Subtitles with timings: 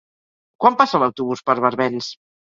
[0.63, 2.09] Quan passa l'autobús per Barbens?